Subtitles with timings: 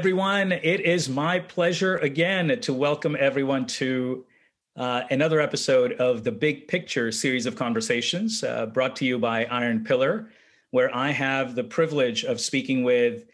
[0.00, 0.50] everyone.
[0.50, 4.24] It is my pleasure again to welcome everyone to
[4.74, 9.44] uh, another episode of the Big Picture series of conversations uh, brought to you by
[9.44, 10.30] Iron Pillar,
[10.70, 13.26] where I have the privilege of speaking with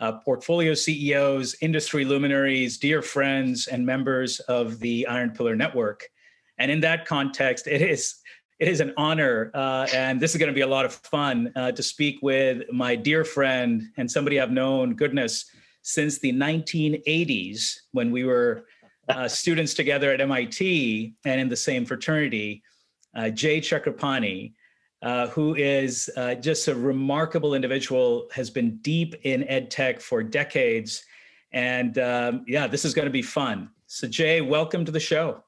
[0.00, 6.02] uh, portfolio CEOs, industry luminaries, dear friends, and members of the Iron Pillar Network.
[6.58, 8.16] And in that context, it is
[8.58, 11.52] it is an honor, uh, and this is going to be a lot of fun
[11.54, 15.48] uh, to speak with my dear friend and somebody I've known, goodness,
[15.82, 18.66] since the 1980s when we were
[19.08, 22.62] uh, students together at MIT and in the same fraternity,
[23.14, 24.52] uh, Jay Chakrapani,
[25.02, 30.22] uh, who is uh, just a remarkable individual, has been deep in ed tech for
[30.22, 31.04] decades.
[31.52, 33.70] And um, yeah, this is going to be fun.
[33.86, 35.42] So, Jay, welcome to the show.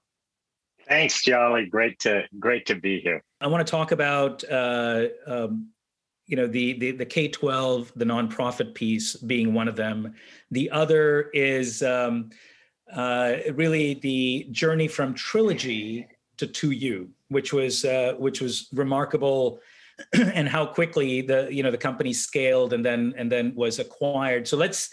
[0.88, 1.66] Thanks, Jolly.
[1.66, 3.22] Great to great to be here.
[3.40, 5.68] I want to talk about uh, um,
[6.30, 10.14] you know the the, the K twelve, the nonprofit piece being one of them.
[10.52, 12.30] The other is um,
[12.94, 16.06] uh, really the journey from trilogy
[16.36, 19.60] to 2U, which was uh, which was remarkable,
[20.12, 24.46] and how quickly the you know the company scaled and then and then was acquired.
[24.46, 24.90] So let's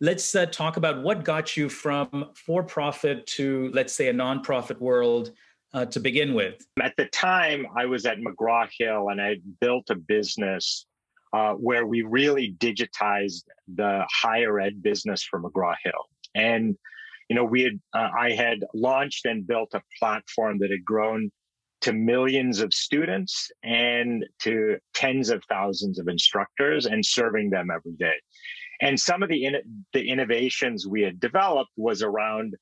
[0.00, 4.78] let's uh, talk about what got you from for profit to let's say a nonprofit
[4.78, 5.32] world
[5.76, 6.66] uh, to begin with?
[6.82, 10.86] At the time i was at mcgraw-hill and i built a business
[11.32, 16.04] uh, where we really digitized the higher ed business for mcgraw-hill
[16.34, 16.76] and
[17.28, 21.30] you know we had uh, i had launched and built a platform that had grown
[21.82, 27.92] to millions of students and to tens of thousands of instructors and serving them every
[27.92, 28.14] day.
[28.80, 29.56] And some of the in,
[29.92, 32.54] the innovations we had developed was around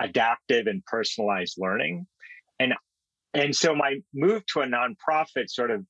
[0.00, 2.06] adaptive and personalized learning,
[2.62, 2.74] and
[3.34, 5.84] and so my move to a nonprofit sort of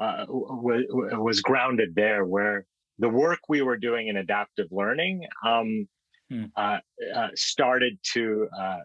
[0.00, 2.66] uh, was, was grounded there, where
[2.98, 5.88] the work we were doing in adaptive learning um,
[6.30, 6.44] hmm.
[6.56, 6.78] uh,
[7.14, 8.80] uh, started to uh,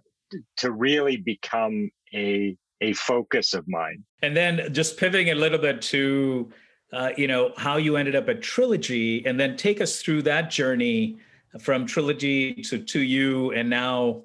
[0.57, 4.03] to really become a a focus of mine.
[4.21, 6.51] And then just pivoting a little bit to
[6.91, 10.49] uh, you know, how you ended up at Trilogy, and then take us through that
[10.49, 11.17] journey
[11.59, 14.23] from Trilogy to 2U, and now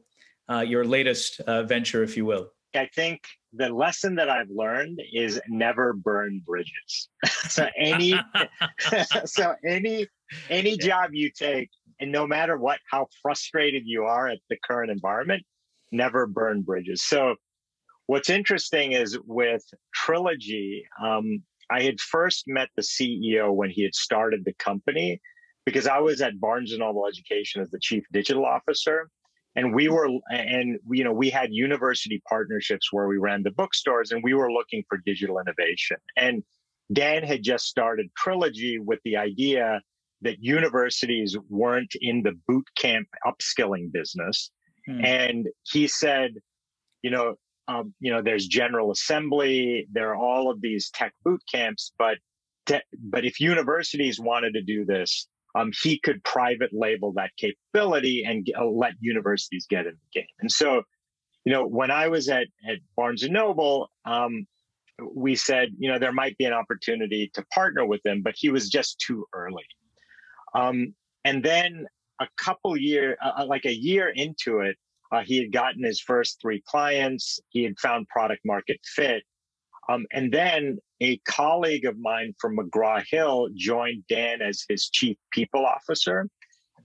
[0.50, 2.50] uh, your latest uh, venture, if you will.
[2.76, 7.08] I think the lesson that I've learned is never burn bridges.
[7.48, 8.14] so any,
[9.24, 10.06] so any,
[10.50, 11.70] any job you take,
[12.00, 15.44] and no matter what, how frustrated you are at the current environment,
[15.92, 17.02] never burn bridges.
[17.02, 17.36] So
[18.06, 19.62] what's interesting is with
[19.94, 25.20] Trilogy, um, I had first met the CEO when he had started the company
[25.64, 29.08] because I was at Barnes and Noble Education as the chief digital officer.
[29.56, 34.10] And we were, and you know, we had university partnerships where we ran the bookstores
[34.10, 35.96] and we were looking for digital innovation.
[36.16, 36.42] And
[36.92, 39.80] Dan had just started Trilogy with the idea
[40.22, 44.50] that universities weren't in the boot camp upskilling business.
[44.86, 45.04] Hmm.
[45.04, 46.34] And he said,
[47.02, 47.36] you know,
[47.68, 52.18] um, you know, there's General Assembly, there are all of these tech boot camps, but
[52.66, 58.24] te- but if universities wanted to do this, um, he could private label that capability
[58.24, 60.28] and uh, let universities get in the game.
[60.40, 60.82] And so,
[61.44, 64.46] you know, when I was at at Barnes and Noble, um,
[65.14, 68.50] we said, you know, there might be an opportunity to partner with him, but he
[68.50, 69.64] was just too early.
[70.54, 70.94] Um,
[71.24, 71.86] and then
[72.20, 74.76] a couple year, uh, uh like a year into it,
[75.12, 77.38] uh, he had gotten his first three clients.
[77.50, 79.22] He had found product market fit.
[79.88, 85.18] Um, and then a colleague of mine from McGraw Hill joined Dan as his chief
[85.30, 86.28] people officer.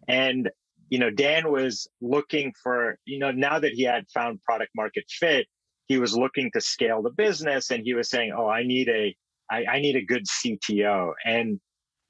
[0.09, 0.50] And,
[0.90, 5.06] you know, Dan was looking for, you know, now that he had found product market
[5.08, 5.47] fit,
[5.88, 9.16] he was looking to scale the business and he was saying, Oh, I need a,
[9.50, 11.13] I, I need a good CTO.
[11.25, 11.59] And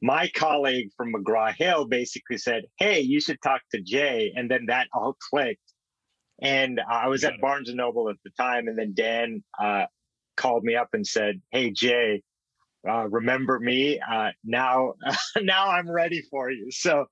[0.01, 4.33] my colleague from McGraw Hill basically said, Hey, you should talk to Jay.
[4.35, 5.61] And then that all clicked.
[6.41, 9.87] And I was at Barnes and Noble at the time, and then Dan uh,
[10.39, 12.23] called me up and said, "Hey Jay,
[12.89, 13.99] uh, remember me?
[13.99, 14.93] Uh, now,
[15.41, 17.05] now I'm ready for you." So,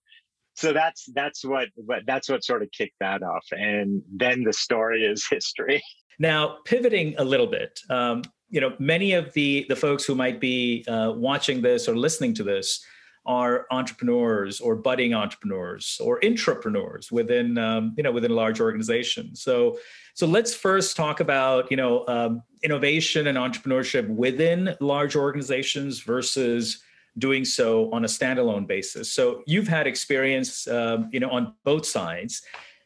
[0.56, 1.68] so that's that's what
[2.08, 5.84] that's what sort of kicked that off, and then the story is history.
[6.20, 10.40] Now, pivoting a little bit, um, you know, many of the the folks who might
[10.40, 12.84] be uh, watching this or listening to this
[13.28, 19.36] are entrepreneurs or budding entrepreneurs or intrapreneurs within um, you know within a large organization.
[19.36, 19.78] So
[20.14, 26.82] so let's first talk about you know um, innovation and entrepreneurship within large organizations versus
[27.18, 29.12] doing so on a standalone basis.
[29.12, 32.42] So you've had experience um, you know on both sides.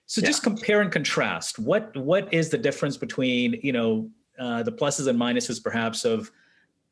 [0.07, 0.27] So yeah.
[0.27, 1.59] just compare and contrast.
[1.59, 4.09] What what is the difference between you know
[4.39, 6.31] uh, the pluses and minuses perhaps of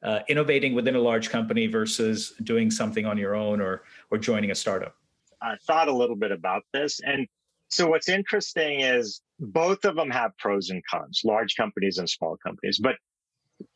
[0.04, 4.52] uh, innovating within a large company versus doing something on your own or or joining
[4.52, 4.96] a startup?
[5.42, 7.00] I thought a little bit about this.
[7.06, 7.28] And
[7.70, 12.38] so what's interesting is both of them have pros and cons, large companies and small
[12.44, 12.80] companies.
[12.82, 12.96] But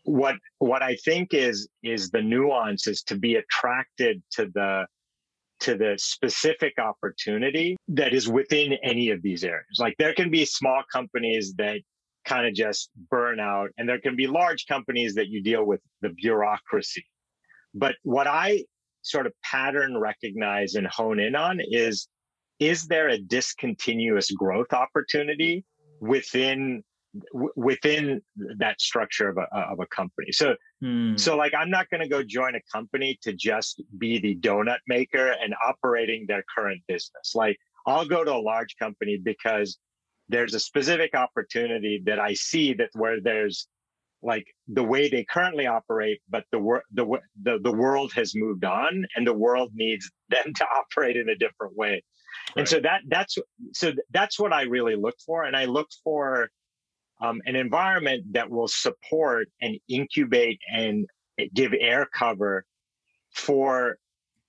[0.03, 4.85] what what I think is is the nuance is to be attracted to the
[5.61, 9.77] to the specific opportunity that is within any of these areas.
[9.79, 11.79] Like there can be small companies that
[12.25, 15.81] kind of just burn out, and there can be large companies that you deal with
[16.01, 17.05] the bureaucracy.
[17.73, 18.65] But what I
[19.01, 22.07] sort of pattern recognize and hone in on is
[22.59, 25.65] is there a discontinuous growth opportunity
[25.99, 26.83] within
[27.55, 28.21] within
[28.57, 30.31] that structure of a, of a company.
[30.31, 31.15] So, hmm.
[31.15, 34.79] so like, I'm not going to go join a company to just be the donut
[34.87, 37.33] maker and operating their current business.
[37.35, 39.77] Like, I'll go to a large company because
[40.29, 43.67] there's a specific opportunity that I see that where there's
[44.21, 47.05] like the way they currently operate, but the wor- the,
[47.41, 51.35] the the world has moved on, and the world needs them to operate in a
[51.35, 51.91] different way.
[52.55, 52.61] Right.
[52.61, 53.37] And so that that's
[53.73, 56.49] so that's what I really look for, and I look for
[57.21, 61.05] um, an environment that will support and incubate and
[61.53, 62.65] give air cover
[63.33, 63.97] for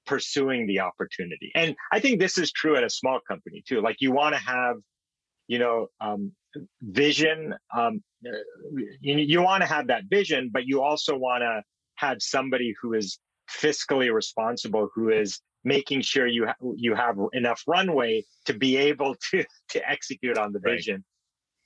[0.06, 1.50] pursuing the opportunity.
[1.54, 3.80] And I think this is true at a small company too.
[3.80, 4.76] Like you want to have,
[5.48, 6.32] you know, um,
[6.82, 7.54] vision.
[7.76, 8.02] Um,
[9.00, 11.62] you, you want to have that vision, but you also want to
[11.96, 13.18] have somebody who is
[13.50, 19.16] fiscally responsible, who is making sure you ha- you have enough runway to be able
[19.30, 21.04] to to execute on the vision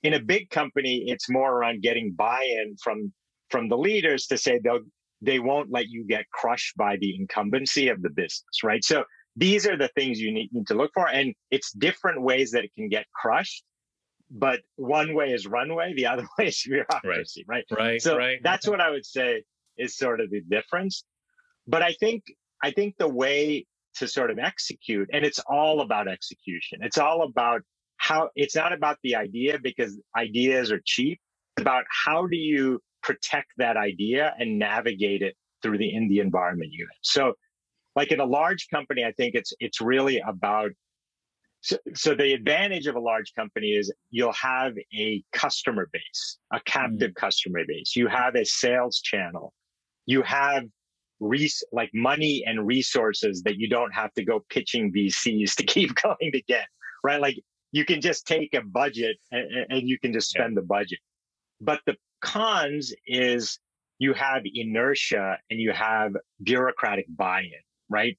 [0.03, 3.11] in a big company, it's more around getting buy-in from
[3.49, 4.81] from the leaders to say they'll
[5.21, 8.83] they won't let you get crushed by the incumbency of the business, right?
[8.85, 9.03] So
[9.35, 12.63] these are the things you need, need to look for, and it's different ways that
[12.63, 13.63] it can get crushed.
[14.31, 17.65] But one way is runway, the other way is bureaucracy, right?
[17.71, 17.79] Right.
[17.79, 18.39] right so right.
[18.43, 19.43] that's what I would say
[19.77, 21.03] is sort of the difference.
[21.67, 22.23] But I think
[22.61, 23.65] I think the way
[23.95, 26.79] to sort of execute, and it's all about execution.
[26.81, 27.61] It's all about
[27.97, 31.19] how it's not about the idea because ideas are cheap.
[31.57, 36.19] It's about how do you protect that idea and navigate it through the in the
[36.19, 36.95] environment unit.
[37.01, 37.33] So
[37.95, 40.71] like in a large company, I think it's it's really about
[41.61, 46.59] so, so the advantage of a large company is you'll have a customer base, a
[46.61, 47.15] captive mm.
[47.15, 47.95] customer base.
[47.95, 49.53] You have a sales channel.
[50.05, 50.63] You have
[51.19, 55.95] res- like money and resources that you don't have to go pitching VCs to keep
[55.95, 56.67] going to get,
[57.03, 57.19] right?
[57.19, 57.37] Like
[57.71, 60.61] you can just take a budget and, and you can just spend yeah.
[60.61, 60.99] the budget.
[61.61, 63.59] But the cons is
[63.97, 67.51] you have inertia and you have bureaucratic buy-in,
[67.89, 68.17] right?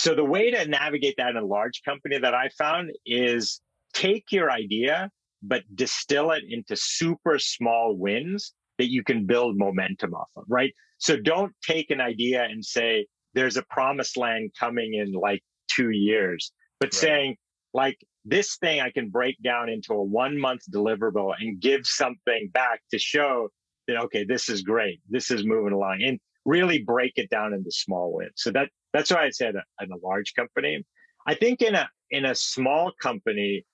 [0.00, 3.60] So the way to navigate that in a large company that I found is
[3.92, 5.10] take your idea,
[5.42, 10.72] but distill it into super small wins that you can build momentum off of, right?
[10.96, 15.90] So don't take an idea and say, there's a promised land coming in like two
[15.90, 16.94] years, but right.
[16.94, 17.36] saying,
[17.74, 22.48] like, this thing I can break down into a one month deliverable and give something
[22.54, 23.50] back to show
[23.86, 25.00] that, okay, this is great.
[25.10, 28.32] This is moving along and really break it down into small wins.
[28.36, 30.84] So that, that's why I said in a large company.
[31.26, 33.64] I think in a, in a small company,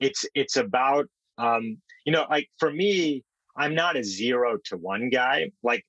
[0.00, 1.06] it's, it's about,
[1.38, 3.24] um, you know, like for me,
[3.56, 5.50] I'm not a zero to one guy.
[5.62, 5.84] Like,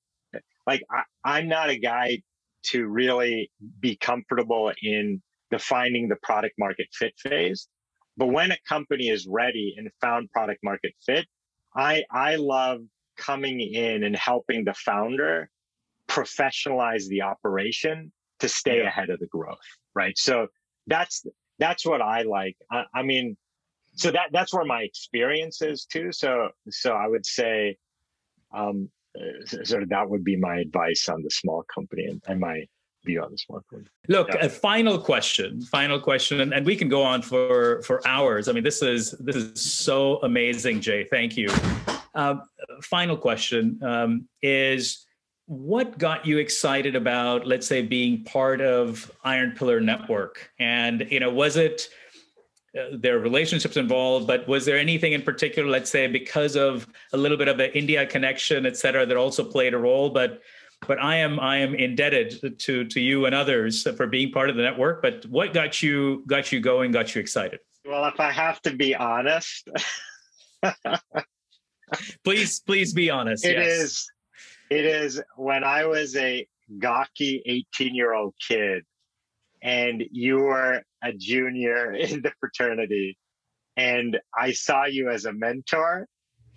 [0.67, 2.21] like I, I'm not a guy
[2.67, 7.67] to really be comfortable in defining the product market fit phase.
[8.17, 11.27] But when a company is ready and found product market fit,
[11.75, 12.79] I, I love
[13.17, 15.49] coming in and helping the founder
[16.15, 18.87] professionalize the operation to stay yeah.
[18.87, 19.67] ahead of the growth.
[20.01, 20.17] Right.
[20.17, 20.47] So
[20.87, 21.25] that's,
[21.59, 22.57] that's what I like.
[22.71, 23.35] I, I mean,
[23.93, 26.11] so that, that's where my experience is too.
[26.11, 27.77] So, so I would say,
[28.53, 28.89] um,
[29.63, 32.65] sort of that would be my advice on the small company and, and my
[33.05, 33.85] be on the smartphone.
[34.09, 34.45] Look, yeah.
[34.45, 38.49] a final question, final question, and, and we can go on for for hours.
[38.49, 41.05] I mean, this is this is so amazing, Jay.
[41.05, 41.47] Thank you.
[42.15, 42.37] Uh,
[42.81, 45.04] final question um, is
[45.47, 51.19] what got you excited about let's say being part of iron pillar network and you
[51.19, 51.89] know was it
[52.79, 57.17] uh, there relationships involved but was there anything in particular let's say because of a
[57.17, 60.41] little bit of an india connection et cetera that also played a role but
[60.87, 64.55] but I am I am indebted to to you and others for being part of
[64.55, 65.01] the network.
[65.01, 67.59] But what got you got you going, got you excited?
[67.85, 69.67] Well, if I have to be honest,
[72.23, 73.45] please please be honest.
[73.45, 73.71] It yes.
[73.71, 74.11] is,
[74.69, 76.47] It is when I was a
[76.79, 78.83] gawky 18 year old kid,
[79.61, 83.17] and you were a junior in the fraternity,
[83.77, 86.07] and I saw you as a mentor,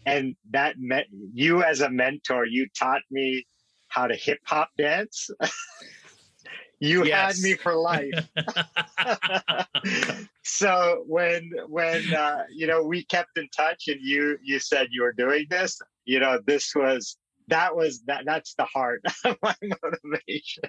[0.07, 2.47] and that meant you as a mentor.
[2.47, 3.47] You taught me
[3.89, 5.29] how to hip hop dance.
[6.81, 7.37] you yes.
[7.37, 8.29] had me for life.
[10.45, 15.03] so when when uh, you know we kept in touch and you you said you
[15.03, 17.17] were doing this, you know this was
[17.49, 20.65] that was that that's the heart of my motivation.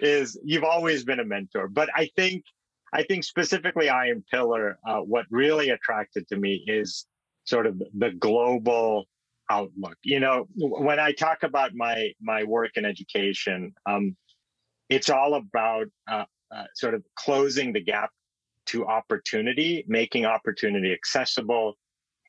[0.00, 2.44] Is you've always been a mentor, but I think
[2.92, 7.06] I think specifically Iron Pillar, uh, what really attracted to me is
[7.44, 9.06] sort of the global
[9.50, 9.96] outlook.
[10.02, 14.16] You know, when I talk about my my work in education, um,
[14.88, 16.24] it's all about uh,
[16.54, 18.10] uh, sort of closing the gap
[18.66, 21.74] to opportunity, making opportunity accessible,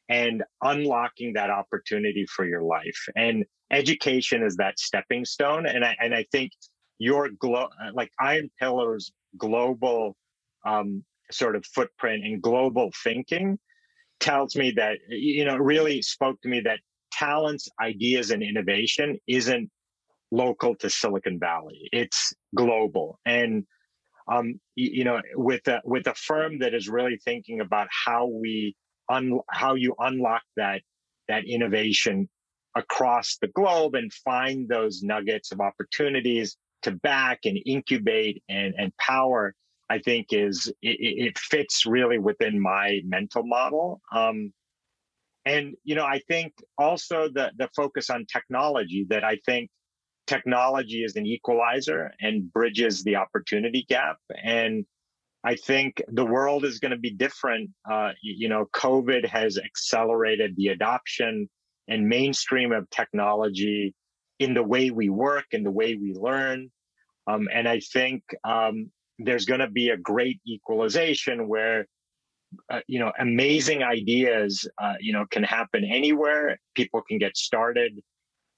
[0.10, 3.08] and unlocking that opportunity for your life.
[3.16, 5.66] And education is that stepping stone.
[5.66, 6.52] And I and I think
[6.98, 10.16] your glo- like Iron Pillars global
[10.66, 13.60] um, sort of footprint and global thinking
[14.20, 16.80] tells me that you know really spoke to me that
[17.12, 19.70] talents, ideas, and innovation isn't
[20.32, 21.90] local to Silicon Valley.
[21.92, 23.20] It's global.
[23.26, 23.66] And
[24.28, 28.76] um, you, know, with a with a firm that is really thinking about how we
[29.10, 30.82] un, how you unlock that
[31.28, 32.28] that innovation
[32.76, 38.96] across the globe and find those nuggets of opportunities to back and incubate and and
[38.98, 39.54] power.
[39.90, 44.02] I think is it, it fits really within my mental model.
[44.12, 44.52] Um,
[45.46, 49.70] and you know, I think also the the focus on technology that I think
[50.28, 54.18] technology is an equalizer and bridges the opportunity gap.
[54.44, 54.86] And
[55.44, 57.70] I think the world is going to be different.
[57.90, 61.48] Uh, you know, COVID has accelerated the adoption
[61.88, 63.94] and mainstream of technology
[64.40, 66.72] in the way we work and the way we learn.
[67.28, 71.88] Um, and I think um, there's going to be a great equalization where,
[72.70, 76.60] uh, you know, amazing ideas, uh, you know, can happen anywhere.
[76.76, 78.00] People can get started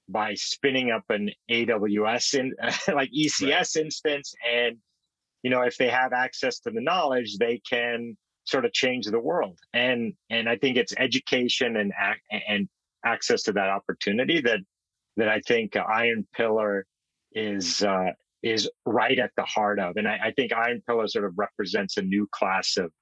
[0.08, 2.54] by spinning up an AWS in
[2.94, 3.76] like ECS right.
[3.76, 4.34] instance.
[4.50, 4.76] And,
[5.42, 9.20] you know, if they have access to the knowledge, they can sort of change the
[9.20, 9.58] world.
[9.72, 11.92] And, and I think it's education and,
[12.48, 12.68] and
[13.04, 14.60] access to that opportunity that,
[15.16, 16.86] that I think Iron Pillar
[17.32, 18.12] is, uh,
[18.42, 19.96] is right at the heart of.
[19.96, 22.92] And I, I think Iron Pillar sort of represents a new class of,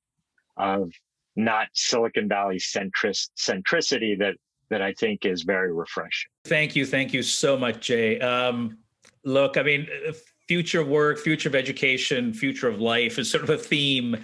[0.57, 0.91] of
[1.37, 4.35] not Silicon Valley centrist centricity that
[4.69, 6.29] that I think is very refreshing.
[6.45, 6.87] Thank you.
[6.87, 8.19] Thank you so much, Jay.
[8.19, 8.79] Um,
[9.25, 10.12] look, I mean, uh,
[10.49, 14.17] future work, future of education, future of life is sort of a theme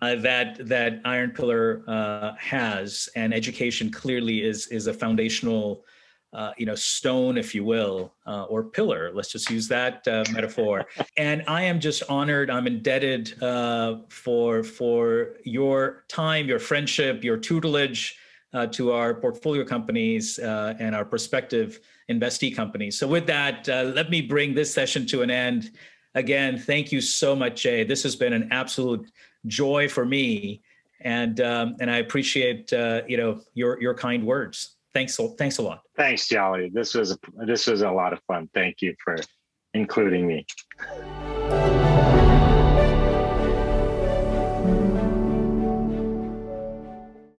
[0.00, 5.84] uh, that that Iron Pillar uh, has, and education clearly is is a foundational.
[6.34, 9.12] Uh, you know, stone, if you will, uh, or pillar.
[9.12, 10.86] Let's just use that uh, metaphor.
[11.18, 12.48] and I am just honored.
[12.48, 13.34] I'm indebted
[14.08, 18.16] for for your time, your friendship, your tutelage,
[18.52, 21.80] uh, to our portfolio companies uh, and our prospective
[22.10, 22.98] investee companies.
[22.98, 25.70] So, with that, uh, let me bring this session to an end.
[26.14, 27.84] Again, thank you so much, Jay.
[27.84, 29.10] This has been an absolute
[29.46, 30.62] joy for me,
[31.00, 34.76] and um, and I appreciate uh, you know your your kind words.
[34.92, 35.80] Thanks, thanks a lot.
[35.96, 36.70] Thanks, Jolly.
[36.72, 38.50] This was a, this was a lot of fun.
[38.52, 39.16] Thank you for
[39.72, 40.46] including me.